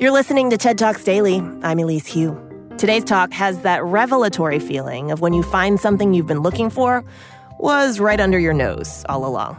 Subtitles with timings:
[0.00, 1.42] You're listening to TED Talks Daily.
[1.62, 2.34] I'm Elise Hu.
[2.78, 7.04] Today's talk has that revelatory feeling of when you find something you've been looking for
[7.58, 9.58] was right under your nose all along.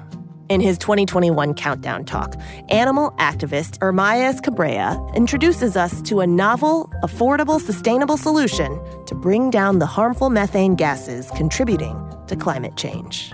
[0.49, 2.33] In his 2021 countdown talk,
[2.69, 9.77] animal activist Ermias Kebreab introduces us to a novel, affordable, sustainable solution to bring down
[9.77, 11.95] the harmful methane gases contributing
[12.25, 13.31] to climate change.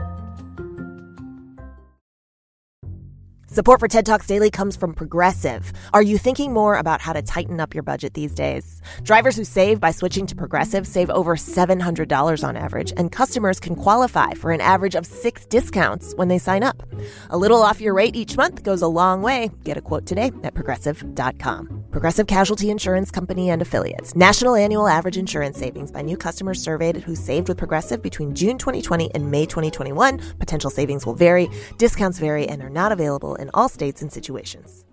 [3.58, 5.74] Support for TED Talks Daily comes from Progressive.
[5.92, 8.82] Are you thinking more about how to tighten up your budget these days?
[9.02, 13.76] Drivers who save by switching to Progressive save over $700 on average, and customers can
[13.76, 16.84] qualify for an average of six discounts when they sign up.
[17.32, 19.50] A little off your rate each month goes a long way.
[19.64, 21.87] Get a quote today at progressive.com.
[21.98, 24.16] Progressive Casualty Insurance Company and Affiliates.
[24.16, 28.60] National annual average insurance savings by new customers surveyed who saved with Progressive between June
[28.60, 30.20] 2020 and May 2021.
[30.38, 34.86] Potential savings will vary, discounts vary, and are not available in all states and situations.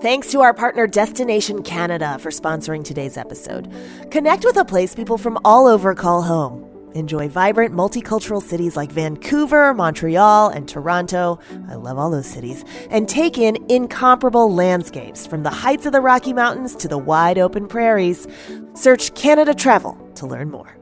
[0.00, 3.70] Thanks to our partner Destination Canada for sponsoring today's episode.
[4.10, 6.73] Connect with a place people from all over call home.
[6.94, 11.40] Enjoy vibrant multicultural cities like Vancouver, Montreal, and Toronto.
[11.68, 12.64] I love all those cities.
[12.88, 17.36] And take in incomparable landscapes from the heights of the Rocky Mountains to the wide
[17.36, 18.28] open prairies.
[18.74, 20.76] Search Canada Travel to learn more.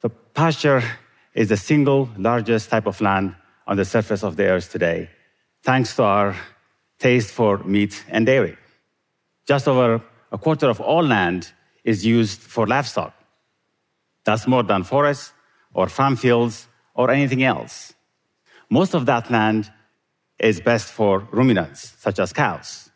[0.00, 0.82] The pasture
[1.32, 3.36] is the single largest type of land
[3.68, 5.08] on the surface of the earth today,
[5.62, 6.36] thanks to our
[6.98, 8.56] taste for meat and dairy.
[9.46, 10.02] Just over
[10.32, 11.52] a quarter of all land
[11.84, 13.14] is used for livestock.
[14.24, 15.32] That's more than forests
[15.74, 17.94] or farm fields or anything else.
[18.70, 19.70] Most of that land
[20.38, 22.90] is best for ruminants, such as cows,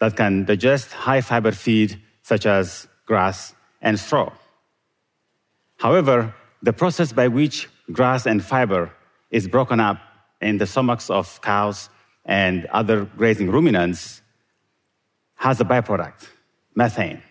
[0.00, 4.32] that can digest high fiber feed, such as grass and straw.
[5.78, 8.92] However, the process by which grass and fiber
[9.30, 9.98] is broken up
[10.40, 11.88] in the stomachs of cows
[12.24, 14.22] and other grazing ruminants
[15.34, 16.28] has a byproduct,
[16.74, 17.22] methane,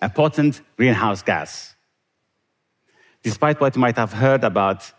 [0.00, 1.71] a potent greenhouse gas.
[3.22, 4.90] Despite what you might have heard about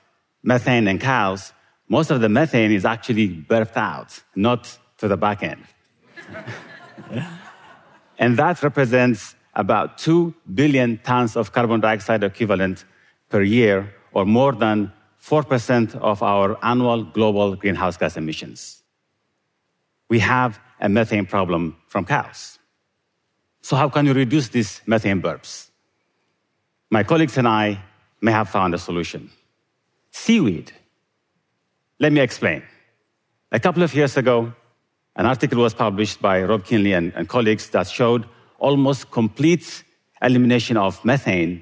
[0.43, 1.53] methane and cows,
[1.89, 5.63] most of the methane is actually burped out, not to the back end.
[8.19, 12.85] and that represents about 2 billion tons of carbon dioxide equivalent
[13.29, 14.91] per year, or more than
[15.21, 18.83] 4% of our annual global greenhouse gas emissions.
[20.09, 22.59] We have a methane problem from cows.
[23.61, 25.69] So, how can we reduce these methane burps?
[26.89, 27.81] My colleagues and I
[28.23, 29.29] may have found a solution.
[30.11, 30.71] Seaweed.
[31.99, 32.63] Let me explain.
[33.51, 34.53] A couple of years ago,
[35.17, 38.25] an article was published by Rob Kinley and, and colleagues that showed
[38.59, 39.83] almost complete
[40.21, 41.61] elimination of methane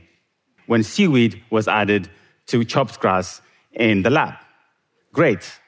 [0.68, 2.08] when seaweed was added
[2.46, 3.42] to chopped grass
[3.74, 4.36] in the lab.
[5.12, 5.60] Great.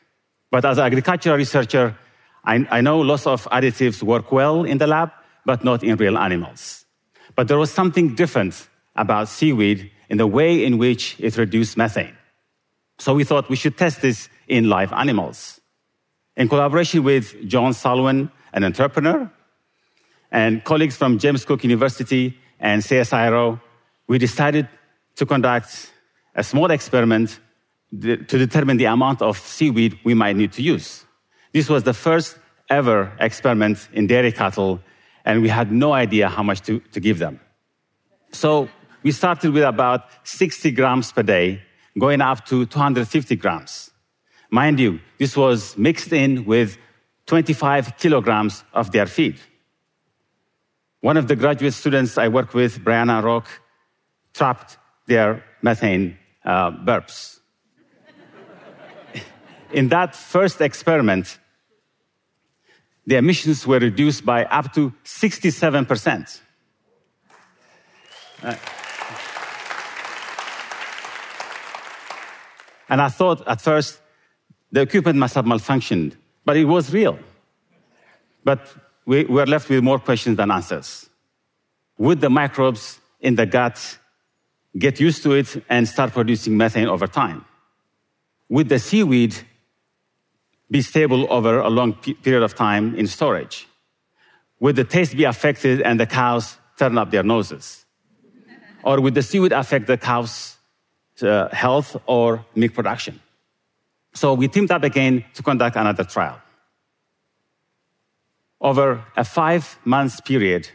[0.52, 1.98] But as an agricultural researcher,
[2.46, 5.10] I, I, know lots of additives work well in the lab,
[5.44, 6.86] but not in real animals.
[7.36, 12.16] But there was something different about seaweed in the way in which it reduced methane.
[13.00, 15.60] So we thought we should test this in live animals.
[16.36, 19.32] In collaboration with Joan Salwen, an entrepreneur,
[20.32, 23.62] and colleagues from James Cook University and CSIRO,
[24.08, 24.68] we decided
[25.16, 25.92] to conduct
[26.36, 27.40] a small experiment
[28.02, 31.06] to determine the amount of seaweed we might need to use.
[31.52, 34.80] This was the first ever experiment in dairy cattle,
[35.26, 37.40] and we had no idea how much to, to give them.
[38.32, 38.70] So
[39.04, 41.62] we started with about 60 grams per day,
[42.00, 43.92] going up to 250 grams.
[44.50, 46.78] Mind you, this was mixed in with
[47.26, 49.40] 25 kilograms of their feed.
[51.02, 53.50] One of the graduate students I work with, Breanna Roque,
[54.34, 57.40] trapped their methane uh, burps.
[59.74, 61.40] in that first experiment,
[63.06, 66.42] the emissions were reduced by up to 67%.
[68.44, 68.56] Uh,
[72.94, 74.00] And I thought at first
[74.72, 77.18] the equipment must have malfunctioned, but it was real.
[78.44, 78.72] But
[79.08, 81.10] we were left with more questions than answers.
[81.98, 83.98] Would the microbes in the gut
[84.78, 87.46] get used to it and start producing methane over time?
[88.50, 89.36] Would the seaweed
[90.70, 93.68] be stable over a long period of time in storage?
[94.60, 97.86] Would the taste be affected and the cows turn up their noses?
[98.84, 100.53] Or would the seaweed affect the cows
[101.24, 103.20] uh, health or milk production.
[104.14, 106.40] So we teamed up again to conduct another trial.
[108.62, 110.70] Over a five month period,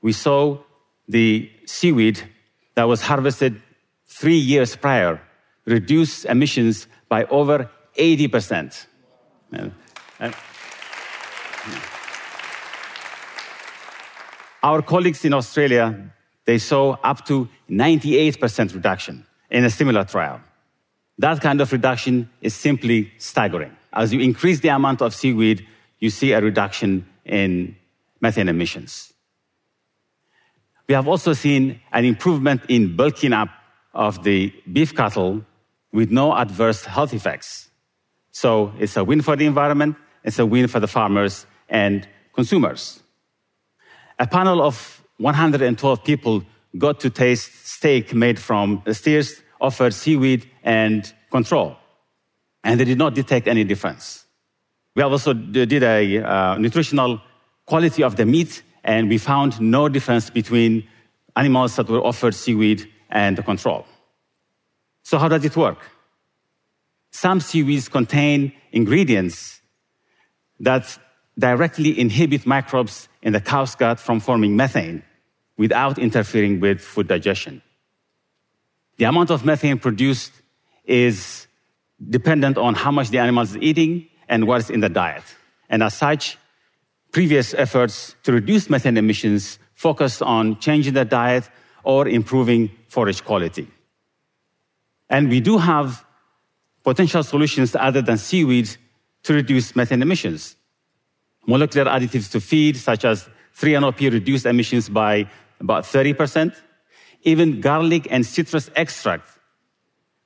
[0.00, 0.58] we saw
[1.08, 2.22] the seaweed
[2.74, 3.60] that was harvested
[4.06, 5.20] three years prior
[5.66, 8.86] reduce emissions by over 80%.
[9.52, 9.72] And,
[10.20, 10.34] and
[14.62, 16.10] Our colleagues in Australia,
[16.46, 20.40] they saw up to 98% reduction in a similar trial.
[21.18, 23.70] That kind of reduction is simply staggering.
[23.92, 25.64] As you increase the amount of seaweed,
[26.00, 27.76] you see a reduction in
[28.20, 29.12] methane emissions.
[30.88, 33.48] We have also seen an improvement in bulking up
[33.94, 35.44] of the beef cattle
[35.92, 37.70] with no adverse health effects.
[38.32, 43.00] So it's a win for the environment, it's a win for the farmers and consumers.
[44.18, 46.42] A panel of 112 people
[46.76, 51.76] got to taste steak made from steers offered seaweed and control,
[52.62, 54.26] and they did not detect any difference.
[54.94, 57.20] We also did a uh, nutritional
[57.66, 60.86] quality of the meat, and we found no difference between
[61.34, 63.86] animals that were offered seaweed and the control.
[65.02, 65.78] So, how does it work?
[67.10, 69.60] Some seaweeds contain ingredients
[70.60, 70.98] that
[71.38, 75.02] directly inhibit microbes in the cow's gut from forming methane
[75.56, 77.62] without interfering with food digestion.
[78.96, 80.32] The amount of methane produced
[80.84, 81.46] is
[82.10, 85.24] dependent on how much the animal is eating and what is in the diet.
[85.68, 86.38] And as such,
[87.12, 91.48] previous efforts to reduce methane emissions focused on changing the diet
[91.82, 93.68] or improving forage quality.
[95.10, 96.04] And we do have
[96.82, 98.68] potential solutions other than seaweed
[99.24, 100.56] to reduce methane emissions.
[101.46, 105.28] Molecular additives to feed, such as 3-NOP, reduce emissions by
[105.60, 106.54] about 30%.
[107.24, 109.28] Even garlic and citrus extract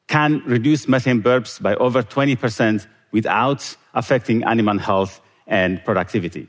[0.09, 6.49] can reduce methane burps by over 20% without affecting animal health and productivity.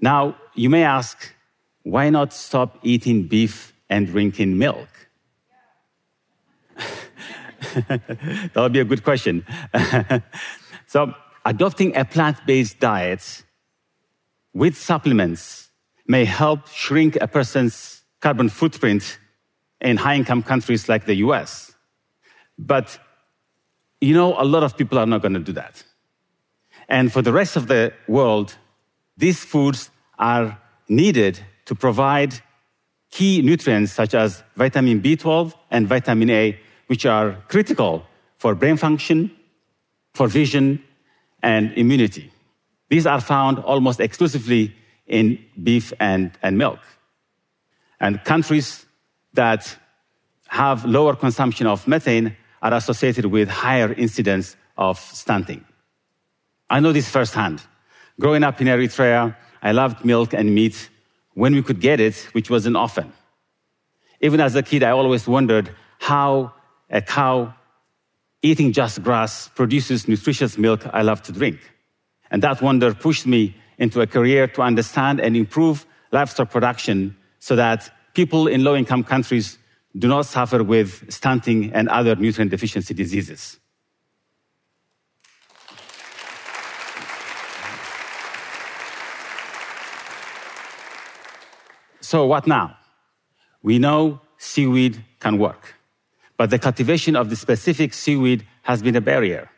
[0.00, 1.34] Now, you may ask,
[1.82, 4.88] why not stop eating beef and drinking milk?
[7.74, 9.46] that would be a good question.
[10.86, 11.14] so,
[11.44, 13.44] adopting a plant based diet
[14.52, 15.70] with supplements
[16.06, 19.18] may help shrink a person's carbon footprint
[19.82, 21.74] in high income countries like the US.
[22.58, 22.98] But
[24.00, 25.84] you know, a lot of people are not going to do that.
[26.88, 28.56] And for the rest of the world,
[29.16, 30.58] these foods are
[30.88, 32.34] needed to provide
[33.10, 36.58] key nutrients such as vitamin B12 and vitamin A,
[36.88, 38.04] which are critical
[38.38, 39.30] for brain function,
[40.14, 40.82] for vision,
[41.42, 42.32] and immunity.
[42.88, 44.74] These are found almost exclusively
[45.06, 46.80] in beef and, and milk.
[48.02, 48.84] And countries
[49.32, 49.78] that
[50.48, 55.64] have lower consumption of methane are associated with higher incidence of stunting.
[56.68, 57.62] I know this firsthand.
[58.18, 60.90] Growing up in Eritrea, I loved milk and meat
[61.34, 63.12] when we could get it, which wasn't often.
[64.20, 65.70] Even as a kid, I always wondered
[66.00, 66.52] how
[66.90, 67.54] a cow
[68.42, 71.60] eating just grass produces nutritious milk I love to drink.
[72.32, 77.56] And that wonder pushed me into a career to understand and improve livestock production so
[77.56, 79.58] that people in low income countries
[79.98, 83.58] do not suffer with stunting and other nutrient deficiency diseases.
[92.00, 92.76] So, what now?
[93.60, 95.74] We know seaweed can work,
[96.36, 99.50] but the cultivation of the specific seaweed has been a barrier.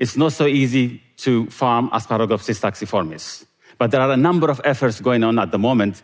[0.00, 3.46] It's not so easy to farm Asparagopsis taxiformis,
[3.78, 6.02] but there are a number of efforts going on at the moment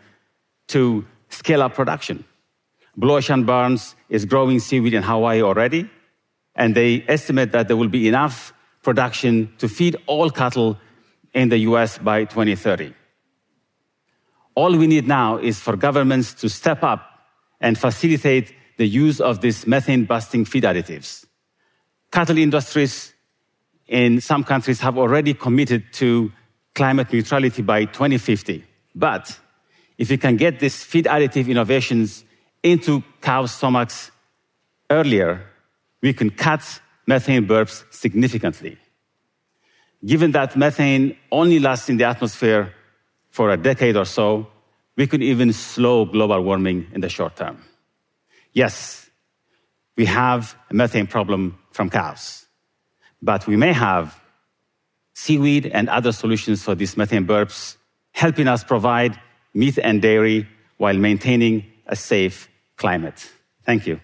[0.67, 2.23] to scale up production.
[2.97, 5.89] Blue Ocean Barns is growing seaweed in Hawaii already,
[6.55, 10.77] and they estimate that there will be enough production to feed all cattle
[11.33, 12.93] in the US by 2030.
[14.55, 17.07] All we need now is for governments to step up
[17.61, 21.25] and facilitate the use of these methane busting feed additives.
[22.11, 23.13] Cattle industries
[23.87, 26.31] in some countries have already committed to
[26.73, 28.63] climate neutrality by 2050.
[28.95, 29.39] But
[29.97, 32.23] if we can get these feed additive innovations
[32.63, 34.11] into cow stomachs
[34.89, 35.45] earlier,
[36.01, 38.77] we can cut methane burps significantly.
[40.03, 42.73] Given that methane only lasts in the atmosphere
[43.29, 44.47] for a decade or so,
[44.97, 47.63] we could even slow global warming in the short term.
[48.53, 49.09] Yes,
[49.95, 52.45] we have a methane problem from cows,
[53.21, 54.20] but we may have
[55.13, 57.77] seaweed and other solutions for these methane burps,
[58.13, 59.19] helping us provide
[59.53, 63.31] meat and dairy while maintaining a safe climate.
[63.65, 63.99] Thank you.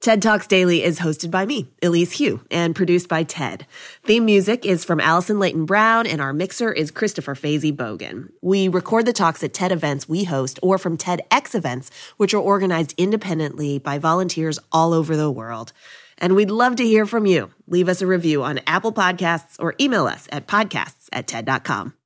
[0.00, 3.66] TED Talks Daily is hosted by me, Elise Hu, and produced by TED.
[4.04, 8.30] Theme music is from Allison Leighton Brown, and our mixer is Christopher Faizy Bogan.
[8.40, 12.38] We record the talks at TED events we host or from TEDx events, which are
[12.38, 15.72] organized independently by volunteers all over the world.
[16.18, 17.50] And we'd love to hear from you.
[17.66, 21.97] Leave us a review on Apple Podcasts or email us at podcasts at TED.com.